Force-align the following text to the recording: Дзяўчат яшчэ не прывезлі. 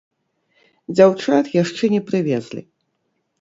Дзяўчат 0.99 1.51
яшчэ 1.57 1.91
не 1.97 2.01
прывезлі. 2.09 2.61